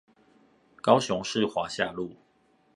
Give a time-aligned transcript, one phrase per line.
[0.77, 2.15] 高雄市華夏路